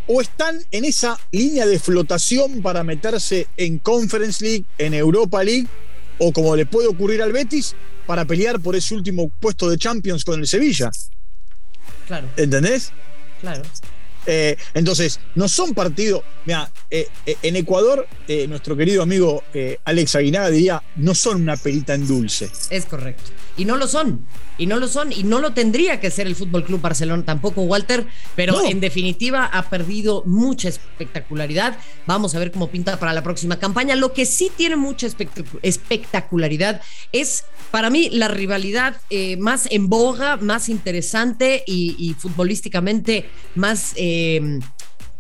o 0.08 0.22
están 0.22 0.64
en 0.72 0.86
esa 0.86 1.20
línea 1.34 1.66
de 1.66 1.78
flotación 1.78 2.62
para 2.62 2.86
meterse 2.86 3.48
en 3.58 3.80
Conference 3.80 4.42
League, 4.42 4.64
en 4.78 4.94
Europa 4.94 5.44
League 5.44 5.68
o 6.20 6.32
como 6.32 6.56
le 6.56 6.66
puede 6.66 6.88
ocurrir 6.88 7.22
al 7.22 7.34
Betis 7.34 7.76
para 8.08 8.24
pelear 8.24 8.62
por 8.62 8.78
ese 8.78 8.96
último 8.96 9.28
puesto 9.28 9.70
de 9.70 9.78
Champions 9.78 10.24
con 10.24 10.40
el 10.40 10.48
Sevilla. 10.48 10.90
Claro. 12.08 12.30
¿Entendés? 12.38 12.94
Claro. 13.42 13.64
Eh, 14.26 14.56
entonces, 14.74 15.20
no 15.36 15.48
son 15.48 15.74
partidos. 15.74 16.24
Mira, 16.46 16.72
eh, 16.90 17.08
eh, 17.26 17.38
en 17.44 17.56
Ecuador, 17.56 18.08
nuestro 18.48 18.78
querido 18.78 19.04
amigo 19.04 19.44
Alex 19.84 20.16
Aguinaga 20.16 20.50
diría: 20.50 20.84
no 20.96 21.16
son 21.16 21.42
una 21.42 21.58
perita 21.58 21.94
en 21.94 22.08
dulce. 22.08 22.50
Es 22.70 22.86
correcto. 22.86 23.32
Y 23.58 23.66
no 23.66 23.78
lo 23.78 23.88
son. 23.88 24.26
Y 24.58 24.66
no 24.66 24.80
lo 24.80 24.88
son. 24.88 25.12
Y 25.12 25.24
no 25.24 25.40
lo 25.40 25.54
tendría 25.54 26.00
que 26.00 26.10
ser 26.12 26.28
el 26.28 26.36
Fútbol 26.36 26.64
Club 26.64 26.82
Barcelona 26.82 27.24
tampoco, 27.26 27.64
Walter. 27.64 28.08
Pero 28.36 28.66
en 28.66 28.80
definitiva 28.80 29.46
ha 29.46 29.70
perdido 29.70 30.24
mucha 30.26 30.70
espectacularidad. 30.70 31.78
Vamos 32.08 32.34
a 32.36 32.40
ver 32.40 32.52
cómo 32.52 32.70
pinta 32.70 32.98
para 33.00 33.14
la 33.14 33.24
próxima 33.24 33.60
campaña. 33.60 33.96
Lo 33.96 34.14
que 34.14 34.26
sí 34.26 34.52
tiene 34.56 34.76
mucha 34.78 35.08
espectacularidad 35.62 36.82
es, 37.12 37.44
para 37.72 37.90
mí, 37.90 38.10
la 38.10 38.28
rivalidad 38.30 39.02
más 39.38 39.68
en 39.70 39.90
boga, 39.90 40.38
más 40.38 40.70
interesante 40.70 41.64
y, 41.68 42.16
futbolísticamente 42.18 43.30
más 43.56 43.94
eh, 43.96 44.11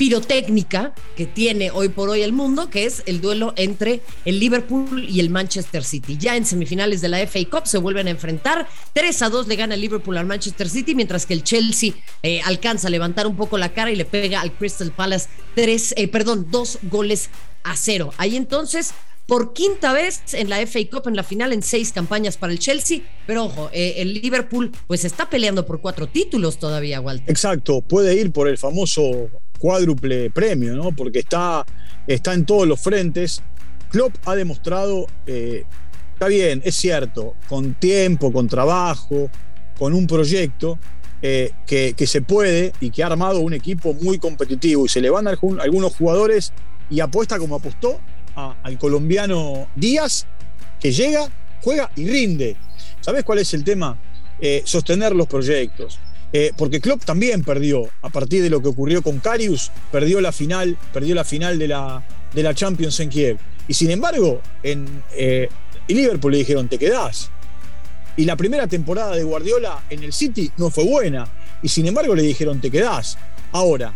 pirotécnica 0.01 0.95
que 1.15 1.27
tiene 1.27 1.69
hoy 1.69 1.89
por 1.89 2.09
hoy 2.09 2.23
el 2.23 2.33
mundo, 2.33 2.71
que 2.71 2.85
es 2.85 3.03
el 3.05 3.21
duelo 3.21 3.53
entre 3.55 4.01
el 4.25 4.39
Liverpool 4.39 5.05
y 5.07 5.19
el 5.19 5.29
Manchester 5.29 5.83
City. 5.83 6.17
Ya 6.17 6.35
en 6.35 6.43
semifinales 6.43 7.01
de 7.01 7.07
la 7.09 7.19
FA 7.27 7.39
Cup 7.51 7.67
se 7.67 7.77
vuelven 7.77 8.07
a 8.07 8.09
enfrentar. 8.09 8.67
3 8.93 9.21
a 9.21 9.29
2 9.29 9.47
le 9.47 9.55
gana 9.57 9.75
el 9.75 9.81
Liverpool 9.81 10.17
al 10.17 10.25
Manchester 10.25 10.67
City, 10.67 10.95
mientras 10.95 11.27
que 11.27 11.35
el 11.35 11.43
Chelsea 11.43 11.93
eh, 12.23 12.41
alcanza 12.45 12.87
a 12.87 12.89
levantar 12.89 13.27
un 13.27 13.35
poco 13.35 13.59
la 13.59 13.73
cara 13.73 13.91
y 13.91 13.95
le 13.95 14.05
pega 14.05 14.41
al 14.41 14.51
Crystal 14.53 14.91
Palace 14.91 15.29
tres, 15.53 15.93
eh, 15.95 16.07
perdón, 16.07 16.47
dos 16.49 16.79
goles 16.81 17.29
a 17.63 17.75
cero. 17.75 18.11
Ahí 18.17 18.35
entonces 18.35 18.95
por 19.31 19.53
quinta 19.53 19.93
vez 19.93 20.33
en 20.33 20.49
la 20.49 20.57
FA 20.67 20.79
Cup 20.91 21.07
en 21.07 21.15
la 21.15 21.23
final 21.23 21.53
en 21.53 21.63
seis 21.63 21.93
campañas 21.93 22.35
para 22.35 22.51
el 22.51 22.59
Chelsea. 22.59 22.99
Pero 23.25 23.45
ojo, 23.45 23.69
eh, 23.71 23.93
el 23.99 24.15
Liverpool 24.15 24.73
pues 24.87 25.05
está 25.05 25.29
peleando 25.29 25.65
por 25.65 25.79
cuatro 25.79 26.05
títulos 26.07 26.59
todavía, 26.59 26.99
Walter. 26.99 27.29
Exacto, 27.29 27.79
puede 27.79 28.13
ir 28.13 28.33
por 28.33 28.49
el 28.49 28.57
famoso 28.57 29.29
cuádruple 29.57 30.31
premio, 30.31 30.75
¿no? 30.75 30.91
Porque 30.93 31.19
está, 31.19 31.65
está 32.07 32.33
en 32.33 32.45
todos 32.45 32.67
los 32.67 32.81
frentes. 32.81 33.41
Klopp 33.89 34.13
ha 34.25 34.35
demostrado, 34.35 35.07
eh, 35.25 35.63
está 36.11 36.27
bien, 36.27 36.61
es 36.65 36.75
cierto, 36.75 37.35
con 37.47 37.75
tiempo, 37.75 38.33
con 38.33 38.49
trabajo, 38.49 39.29
con 39.79 39.93
un 39.93 40.07
proyecto, 40.07 40.77
eh, 41.21 41.51
que, 41.65 41.93
que, 41.95 42.05
se 42.05 42.21
puede 42.21 42.73
y 42.81 42.89
que 42.89 43.01
ha 43.01 43.05
armado 43.05 43.39
un 43.39 43.53
equipo 43.53 43.93
muy 43.93 44.19
competitivo 44.19 44.85
y 44.87 44.89
se 44.89 44.99
le 44.99 45.09
van 45.09 45.29
a 45.29 45.29
algunos 45.29 45.95
jugadores 45.95 46.51
y 46.89 46.99
apuesta 46.99 47.39
como 47.39 47.55
apostó 47.55 48.01
al 48.35 48.77
colombiano 48.77 49.67
Díaz, 49.75 50.27
que 50.79 50.91
llega, 50.91 51.29
juega 51.61 51.91
y 51.95 52.07
rinde. 52.07 52.55
¿Sabes 53.01 53.23
cuál 53.23 53.39
es 53.39 53.53
el 53.53 53.63
tema? 53.63 53.97
Eh, 54.39 54.63
sostener 54.65 55.15
los 55.15 55.27
proyectos. 55.27 55.99
Eh, 56.33 56.51
porque 56.57 56.79
Klopp 56.79 57.03
también 57.03 57.43
perdió, 57.43 57.89
a 58.01 58.09
partir 58.09 58.41
de 58.41 58.49
lo 58.49 58.61
que 58.61 58.69
ocurrió 58.69 59.01
con 59.01 59.19
Carius, 59.19 59.69
perdió 59.91 60.21
la 60.21 60.31
final, 60.31 60.77
perdió 60.93 61.13
la 61.13 61.25
final 61.25 61.59
de 61.59 61.67
la, 61.67 62.05
de 62.33 62.43
la 62.43 62.55
Champions 62.55 62.99
en 63.01 63.09
Kiev. 63.09 63.37
Y 63.67 63.73
sin 63.73 63.91
embargo, 63.91 64.41
en 64.63 65.03
eh, 65.13 65.49
Liverpool 65.87 66.31
le 66.31 66.39
dijeron, 66.39 66.67
te 66.69 66.79
quedás. 66.79 67.29
Y 68.15 68.25
la 68.25 68.35
primera 68.35 68.67
temporada 68.67 69.15
de 69.15 69.23
Guardiola 69.23 69.83
en 69.89 70.03
el 70.03 70.13
City 70.13 70.51
no 70.57 70.69
fue 70.69 70.85
buena. 70.85 71.27
Y 71.61 71.69
sin 71.69 71.87
embargo 71.87 72.15
le 72.15 72.23
dijeron, 72.23 72.61
te 72.61 72.71
quedás. 72.71 73.17
Ahora, 73.51 73.93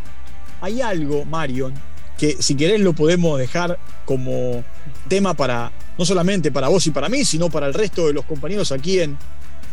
hay 0.62 0.82
algo, 0.82 1.26
Marion, 1.26 1.74
que 2.18 2.42
si 2.42 2.56
querés 2.56 2.82
lo 2.82 2.94
podemos 2.94 3.38
dejar 3.40 3.80
como 4.06 4.64
tema 5.08 5.34
para, 5.34 5.72
no 5.98 6.06
solamente 6.06 6.52
para 6.52 6.68
vos 6.68 6.86
y 6.88 6.92
para 6.92 7.10
mí, 7.10 7.26
sino 7.26 7.50
para 7.50 7.68
el 7.68 7.74
resto 7.74 8.08
de 8.08 8.14
los 8.14 8.26
compañeros 8.26 8.72
aquí 8.72 9.00
en, 9.00 9.18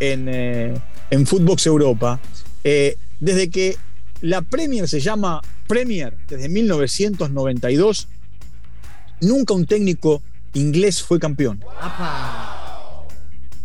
en, 0.01 0.29
eh, 0.29 0.75
Footbox 1.25 1.67
Europa. 1.67 2.21
Eh, 2.65 2.97
desde 3.21 3.51
que 3.51 3.77
la 4.21 4.43
Premier 4.43 4.89
se 4.89 5.01
llama 5.01 5.41
Premier, 5.69 6.17
desde 6.29 6.49
1992, 6.49 8.09
nunca 9.21 9.55
un 9.55 9.67
técnico 9.67 10.23
inglés 10.55 11.03
fue 11.03 11.19
campeón. 11.19 11.65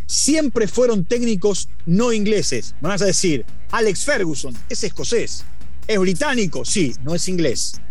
Siempre 0.06 0.68
fueron 0.68 1.04
técnicos 1.06 1.68
no 1.86 2.14
ingleses. 2.14 2.76
Me 2.82 2.90
vas 2.90 3.02
a 3.02 3.06
decir, 3.06 3.46
Alex 3.72 4.06
Ferguson 4.06 4.56
es 4.70 4.84
escocés. 4.84 5.44
¿Es 5.88 6.00
británico? 6.00 6.64
Sí, 6.66 6.94
no 7.04 7.16
es 7.16 7.28
inglés 7.28 7.82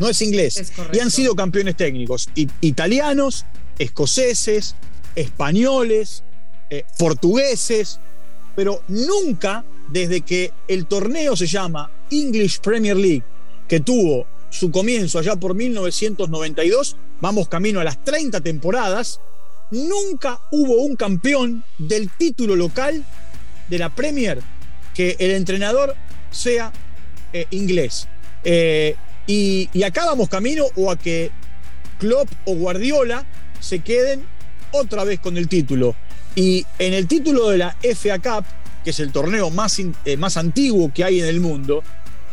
no 0.00 0.08
es 0.08 0.20
inglés. 0.22 0.72
y 0.92 0.98
han 0.98 1.10
sido 1.10 1.36
campeones 1.36 1.76
técnicos 1.76 2.28
italianos, 2.60 3.46
escoceses, 3.78 4.74
españoles, 5.14 6.24
eh, 6.70 6.84
portugueses, 6.98 8.00
pero 8.56 8.82
nunca 8.88 9.64
desde 9.88 10.22
que 10.22 10.52
el 10.68 10.86
torneo 10.86 11.36
se 11.36 11.46
llama 11.46 11.90
English 12.10 12.60
Premier 12.60 12.96
League, 12.96 13.22
que 13.68 13.80
tuvo 13.80 14.26
su 14.48 14.70
comienzo 14.70 15.18
allá 15.18 15.36
por 15.36 15.54
1992, 15.54 16.96
vamos 17.20 17.48
camino 17.48 17.80
a 17.80 17.84
las 17.84 18.02
30 18.02 18.40
temporadas, 18.40 19.20
nunca 19.70 20.40
hubo 20.50 20.82
un 20.82 20.96
campeón 20.96 21.62
del 21.78 22.10
título 22.10 22.56
local 22.56 23.04
de 23.68 23.78
la 23.78 23.94
Premier 23.94 24.40
que 24.94 25.16
el 25.18 25.32
entrenador 25.32 25.94
sea 26.30 26.72
eh, 27.32 27.46
inglés. 27.50 28.08
Eh, 28.44 28.96
y, 29.30 29.82
acá 29.84 30.06
vamos 30.06 30.28
camino 30.28 30.64
o 30.74 30.90
a 30.90 30.96
que 30.96 31.30
Klopp 31.98 32.28
o 32.46 32.54
Guardiola 32.54 33.24
se 33.60 33.78
queden 33.78 34.24
otra 34.72 35.04
vez 35.04 35.20
con 35.20 35.36
el 35.36 35.48
título. 35.48 35.94
Y 36.34 36.66
en 36.78 36.94
el 36.94 37.06
título 37.06 37.48
de 37.48 37.58
la 37.58 37.76
FA 37.94 38.18
Cup, 38.18 38.44
que 38.82 38.90
es 38.90 39.00
el 39.00 39.12
torneo 39.12 39.50
más, 39.50 39.78
eh, 40.04 40.16
más 40.16 40.36
antiguo 40.36 40.92
que 40.92 41.04
hay 41.04 41.20
en 41.20 41.26
el 41.26 41.40
mundo, 41.40 41.82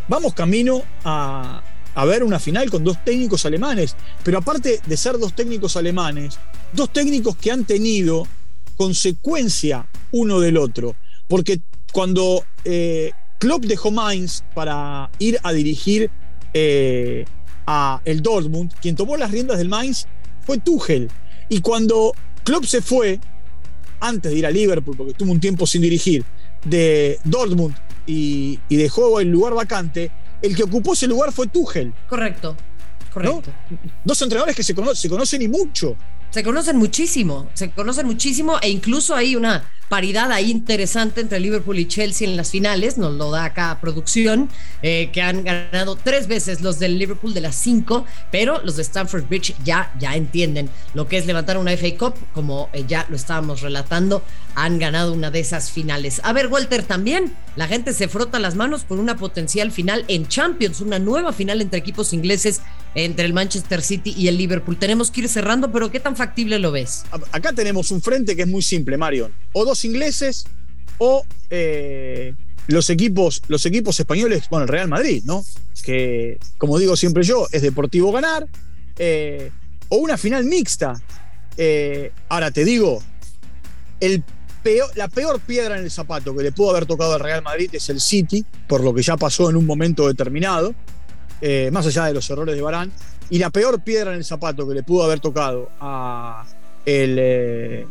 vamos 0.07 0.33
camino 0.33 0.83
a, 1.03 1.61
a 1.93 2.05
ver 2.05 2.23
una 2.23 2.39
final 2.39 2.69
con 2.71 2.83
dos 2.83 3.03
técnicos 3.03 3.45
alemanes. 3.45 3.95
Pero 4.23 4.39
aparte 4.39 4.81
de 4.83 4.97
ser 4.97 5.19
dos 5.19 5.35
técnicos 5.35 5.77
alemanes, 5.77 6.39
dos 6.73 6.91
técnicos 6.91 7.37
que 7.37 7.51
han 7.51 7.65
tenido 7.65 8.27
consecuencia 8.75 9.87
uno 10.11 10.39
del 10.39 10.57
otro. 10.57 10.95
Porque 11.27 11.59
cuando 11.91 12.43
eh, 12.63 13.11
Klopp 13.39 13.65
dejó 13.65 13.91
Mainz 13.91 14.43
para 14.55 15.11
ir 15.19 15.39
a 15.43 15.53
dirigir 15.53 16.09
eh, 16.53 17.25
a 17.65 18.01
el 18.05 18.21
Dortmund, 18.21 18.73
quien 18.81 18.95
tomó 18.95 19.17
las 19.17 19.31
riendas 19.31 19.57
del 19.57 19.69
Mainz 19.69 20.07
fue 20.45 20.57
Tuchel. 20.57 21.09
Y 21.49 21.61
cuando 21.61 22.13
Klopp 22.43 22.65
se 22.65 22.81
fue, 22.81 23.19
antes 23.99 24.31
de 24.31 24.37
ir 24.37 24.45
a 24.45 24.51
Liverpool, 24.51 24.95
porque 24.95 25.11
estuvo 25.11 25.31
un 25.31 25.39
tiempo 25.39 25.67
sin 25.67 25.81
dirigir, 25.81 26.23
de 26.65 27.19
Dortmund 27.23 27.75
y, 28.05 28.59
dejó 28.69 29.19
el 29.19 29.29
lugar 29.29 29.53
vacante, 29.53 30.11
el 30.41 30.55
que 30.55 30.63
ocupó 30.63 30.93
ese 30.93 31.07
lugar 31.07 31.31
fue 31.31 31.47
Tuchel. 31.47 31.93
Correcto, 32.09 32.55
correcto. 33.13 33.51
Dos 34.03 34.21
entrenadores 34.21 34.55
que 34.55 34.63
se, 34.63 34.73
se 34.95 35.09
conocen 35.09 35.41
y 35.41 35.47
mucho. 35.47 35.95
Se 36.29 36.43
conocen 36.43 36.77
muchísimo, 36.77 37.49
se 37.53 37.71
conocen 37.71 38.05
muchísimo 38.05 38.59
e 38.61 38.69
incluso 38.69 39.15
hay 39.15 39.35
una 39.35 39.63
paridad 39.89 40.31
ahí 40.31 40.51
interesante 40.51 41.21
entre 41.21 41.39
Liverpool 41.39 41.79
y 41.79 41.87
Chelsea 41.87 42.27
en 42.27 42.35
las 42.35 42.51
finales, 42.51 42.97
nos 42.97 43.13
lo 43.13 43.31
da 43.31 43.45
acá 43.45 43.77
producción, 43.79 44.49
eh, 44.81 45.09
que 45.13 45.21
han 45.21 45.43
ganado 45.43 45.95
tres 45.95 46.27
veces 46.27 46.61
los 46.61 46.79
del 46.79 46.99
Liverpool 46.99 47.33
de 47.33 47.41
las 47.41 47.55
cinco, 47.55 48.05
pero 48.31 48.61
los 48.63 48.75
de 48.75 48.81
Stamford 48.83 49.27
Bridge 49.27 49.55
ya, 49.63 49.93
ya 49.97 50.15
entienden 50.15 50.69
lo 50.93 51.07
que 51.07 51.17
es 51.17 51.25
levantar 51.25 51.57
una 51.57 51.71
FA 51.71 51.97
Cup, 51.97 52.15
como 52.33 52.69
eh, 52.73 52.83
ya 52.87 53.05
lo 53.09 53.15
estábamos 53.15 53.61
relatando, 53.61 54.23
han 54.55 54.79
ganado 54.79 55.13
una 55.13 55.31
de 55.31 55.39
esas 55.39 55.71
finales. 55.71 56.19
A 56.23 56.33
ver, 56.33 56.47
Walter, 56.47 56.83
también 56.83 57.33
la 57.55 57.67
gente 57.67 57.93
se 57.93 58.07
frota 58.07 58.39
las 58.39 58.55
manos 58.55 58.83
por 58.83 58.99
una 58.99 59.15
potencial 59.15 59.71
final 59.71 60.03
en 60.07 60.27
Champions, 60.27 60.81
una 60.81 60.99
nueva 60.99 61.31
final 61.31 61.61
entre 61.61 61.79
equipos 61.79 62.11
ingleses, 62.11 62.61
entre 62.93 63.25
el 63.25 63.33
Manchester 63.33 63.81
City 63.81 64.13
y 64.17 64.27
el 64.27 64.37
Liverpool. 64.37 64.77
Tenemos 64.77 65.11
que 65.11 65.21
ir 65.21 65.29
cerrando, 65.29 65.71
pero 65.71 65.91
¿qué 65.91 65.99
tan 65.99 66.15
factible 66.17 66.59
lo 66.59 66.71
ves? 66.71 67.05
Acá 67.31 67.53
tenemos 67.53 67.91
un 67.91 68.01
frente 68.01 68.35
que 68.35 68.41
es 68.41 68.47
muy 68.47 68.61
simple, 68.61 68.97
Marion. 68.97 69.31
O 69.53 69.63
dos 69.63 69.85
ingleses 69.85 70.45
o 70.97 71.23
eh, 71.49 72.33
los, 72.67 72.89
equipos, 72.89 73.41
los 73.47 73.65
equipos 73.65 73.99
españoles, 73.99 74.43
bueno, 74.49 74.63
el 74.63 74.69
Real 74.69 74.89
Madrid, 74.89 75.23
¿no? 75.25 75.45
Que, 75.83 76.37
como 76.57 76.77
digo 76.79 76.97
siempre 76.97 77.23
yo, 77.23 77.47
es 77.51 77.61
deportivo 77.61 78.11
ganar. 78.11 78.45
Eh, 78.97 79.51
o 79.89 79.97
una 79.97 80.17
final 80.17 80.43
mixta. 80.43 81.01
Eh, 81.55 82.11
ahora 82.29 82.51
te 82.51 82.65
digo, 82.65 83.01
el 83.99 84.23
peor, 84.63 84.89
la 84.95 85.07
peor 85.07 85.39
piedra 85.39 85.77
en 85.77 85.85
el 85.85 85.91
zapato 85.91 86.35
que 86.35 86.43
le 86.43 86.51
pudo 86.51 86.71
haber 86.71 86.85
tocado 86.85 87.13
al 87.13 87.19
Real 87.19 87.41
Madrid 87.41 87.69
es 87.73 87.89
el 87.89 88.01
City, 88.01 88.45
por 88.67 88.83
lo 88.83 88.93
que 88.93 89.01
ya 89.01 89.17
pasó 89.17 89.49
en 89.49 89.55
un 89.55 89.65
momento 89.65 90.07
determinado, 90.07 90.75
más 91.71 91.85
allá 91.85 92.05
de 92.05 92.13
los 92.13 92.29
errores 92.29 92.55
de 92.55 92.61
Barán. 92.61 92.91
Y 93.29 93.39
la 93.39 93.49
peor 93.49 93.81
piedra 93.81 94.11
en 94.11 94.17
el 94.17 94.25
zapato 94.25 94.67
que 94.67 94.73
le 94.73 94.83
pudo 94.83 95.03
haber 95.03 95.19
tocado 95.19 95.69
a 95.79 96.45
el, 96.85 97.87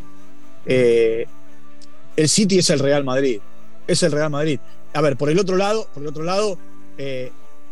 el 0.67 2.29
City 2.29 2.59
es 2.59 2.71
el 2.71 2.79
Real 2.79 3.05
Madrid. 3.05 3.41
Es 3.87 4.03
el 4.03 4.13
Real 4.13 4.31
Madrid. 4.31 4.59
A 4.95 5.01
ver, 5.01 5.17
por 5.17 5.29
el 5.29 5.39
otro 5.39 5.57
lado, 5.57 5.87
por 5.93 6.03
el 6.03 6.09
otro 6.09 6.25
lado, 6.25 6.59
eh, 6.97 7.31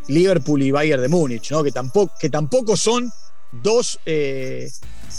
Liverpool 0.08 0.62
y 0.62 0.70
Bayern 0.70 1.00
de 1.00 1.08
Múnich, 1.08 1.50
¿no? 1.50 1.64
Que 1.64 1.72
tampoco, 1.72 2.12
que 2.20 2.28
tampoco 2.28 2.76
son 2.76 3.10
dos 3.62 3.98
eh, 4.06 4.70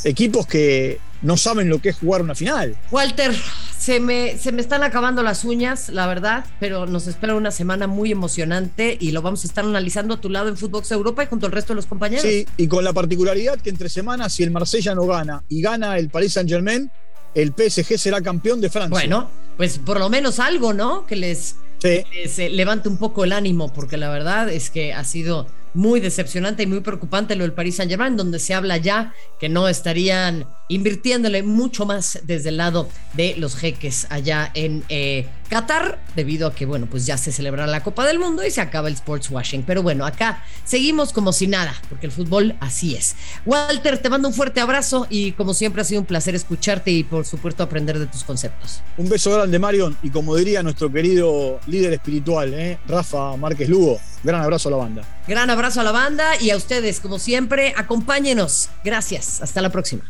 equipos 0.04 0.48
que 0.48 1.00
no 1.22 1.38
saben 1.38 1.70
lo 1.70 1.80
que 1.80 1.90
es 1.90 1.98
jugar 1.98 2.22
una 2.22 2.36
final. 2.36 2.76
Walter, 2.92 3.34
se 3.78 4.00
me, 4.00 4.38
se 4.38 4.52
me 4.52 4.62
están 4.62 4.84
acabando 4.84 5.24
las 5.24 5.44
uñas, 5.44 5.90
la 5.90 6.08
verdad, 6.08 6.46
pero 6.60 6.86
nos 6.86 7.08
espera 7.08 7.36
una 7.36 7.52
semana 7.52 7.88
muy 7.88 8.12
emocionante 8.12 8.98
y 9.00 9.12
lo 9.12 9.22
vamos 9.22 9.44
a 9.44 9.48
estar 9.48 9.66
analizando 9.66 10.16
a 10.16 10.22
tu 10.22 10.30
lado 10.30 10.50
en 10.50 10.58
Footbox 10.58 10.92
Europa 10.92 11.24
y 11.24 11.28
junto 11.28 11.46
al 11.46 11.52
resto 11.52 11.74
de 11.74 11.78
los 11.78 11.86
compañeros. 11.86 12.24
Sí, 12.24 12.48
y 12.58 12.68
con 12.68 12.84
la 12.84 12.94
particularidad 12.94 13.60
que 13.60 13.70
entre 13.70 13.90
semanas, 13.90 14.34
si 14.34 14.44
el 14.44 14.52
Marsella 14.52 14.94
no 14.94 15.06
gana 15.08 15.44
y 15.50 15.62
gana 15.62 15.98
el 15.98 16.10
Paris 16.10 16.34
Saint 16.34 16.50
Germain, 16.50 16.92
el 17.34 17.54
PSG 17.54 17.98
será 17.98 18.22
campeón 18.22 18.62
de 18.62 18.70
Francia. 18.70 18.90
Bueno, 18.90 19.30
pues 19.58 19.80
por 19.80 20.00
lo 20.00 20.10
menos 20.10 20.40
algo, 20.40 20.74
¿no? 20.74 21.06
Que 21.06 21.16
les, 21.16 21.56
que 21.80 22.06
les 22.14 22.40
eh, 22.40 22.50
levante 22.50 22.88
un 22.88 22.98
poco 22.98 23.24
el 23.24 23.32
ánimo, 23.32 23.74
porque 23.74 23.98
la 23.98 24.10
verdad 24.10 24.50
es 24.50 24.70
que 24.70 24.94
ha 24.94 25.04
sido 25.04 25.48
muy 25.76 26.00
decepcionante 26.00 26.64
y 26.64 26.68
muy 26.68 26.80
preocupante 26.80 27.36
lo 27.36 27.44
del 27.44 27.54
Paris 27.54 27.76
Saint 27.76 27.92
Germain, 27.92 28.16
donde 28.18 28.40
se 28.40 28.54
habla 28.54 28.78
ya 28.78 29.14
que 29.40 29.50
no 29.50 29.68
estarían 29.68 30.48
invirtiéndole 30.70 31.44
mucho 31.44 31.86
más 31.86 32.20
desde 32.24 32.50
el 32.50 32.58
lado 32.58 32.90
de 33.14 33.36
los 33.38 33.56
jeques 33.56 34.08
allá 34.10 34.50
en 34.56 34.84
eh, 34.90 35.28
Qatar, 35.50 36.00
debido 36.16 36.48
a 36.48 36.56
que, 36.56 36.66
bueno, 36.66 36.88
pues 36.90 37.06
ya 37.06 37.18
se 37.18 37.32
celebra 37.32 37.68
la 37.68 37.84
Copa 37.84 38.06
del 38.06 38.20
Mundo 38.20 38.46
y 38.46 38.52
se 38.52 38.62
acaba 38.62 38.88
el 38.88 38.96
sports 38.96 39.30
washing. 39.30 39.64
Pero 39.64 39.84
bueno, 39.84 40.06
acá 40.06 40.44
seguimos 40.64 41.14
como 41.14 41.32
si 41.34 41.48
nada, 41.48 41.74
porque 41.90 42.08
el 42.08 42.12
fútbol 42.12 42.56
así 42.60 42.96
es. 42.96 43.16
Walter, 43.46 44.00
te 44.00 44.10
mando 44.10 44.28
un 44.28 44.34
fuerte 44.34 44.60
abrazo 44.60 45.08
y 45.10 45.34
como 45.34 45.54
siempre 45.54 45.82
ha 45.82 45.86
sido 45.86 46.02
un 46.02 46.08
placer 46.08 46.36
escucharte 46.36 46.92
y 46.92 47.04
por 47.04 47.26
supuesto 47.26 47.64
aprender 47.64 48.00
de 48.00 48.08
tus 48.08 48.24
conceptos. 48.24 48.82
Un 48.98 49.10
beso 49.10 49.32
grande, 49.32 49.60
Marion, 49.60 49.98
y 50.02 50.10
como 50.10 50.36
diría 50.36 50.64
nuestro 50.64 50.92
querido 50.92 51.60
líder 51.68 51.94
espiritual, 51.94 52.54
¿eh? 52.54 52.80
Rafa 52.88 53.38
Márquez 53.38 53.70
Lugo, 53.70 54.00
gran 54.24 54.42
abrazo 54.42 54.70
a 54.70 54.72
la 54.72 54.78
banda. 54.78 55.04
Gran 55.28 55.50
abrazo 55.50 55.82
a 55.82 55.84
la 55.84 55.92
banda 55.92 56.42
y 56.42 56.50
a 56.50 56.58
ustedes, 56.58 57.00
como 57.00 57.20
siempre, 57.20 57.74
acompáñenos. 57.78 58.70
Gracias, 58.84 59.42
hasta 59.42 59.62
la 59.62 59.70
próxima. 59.70 60.04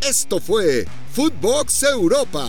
Esto 0.00 0.40
fue 0.40 0.86
Footbox 1.12 1.82
Europa, 1.82 2.48